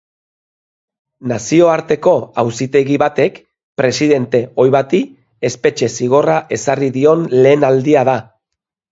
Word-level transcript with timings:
Nazioarteko 1.31 2.13
auzitegi 2.43 2.95
batek 3.03 3.37
presidente 3.81 4.41
ohi 4.63 4.73
bati 4.77 5.01
espetxe 5.51 5.91
zigorra 5.99 6.39
ezarri 6.57 6.89
dion 6.97 7.27
lehen 7.43 7.67
aldia 7.69 8.03
da. 8.11 8.17